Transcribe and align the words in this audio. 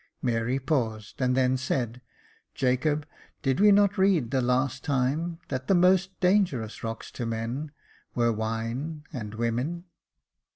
Mary 0.23 0.57
paused, 0.57 1.21
and 1.21 1.37
then 1.37 1.55
said," 1.55 2.01
Jacob, 2.55 3.05
did 3.43 3.59
we 3.59 3.71
not 3.71 3.99
read 3.99 4.31
the 4.31 4.41
last 4.41 4.83
time 4.83 5.37
that 5.49 5.67
the 5.67 5.75
most 5.75 6.19
dangerous 6.19 6.83
rocks 6.83 7.11
to 7.11 7.23
men 7.23 7.69
were 8.15 8.33
ivine 8.33 9.03
and 9.13 9.33
ivomen 9.35 9.83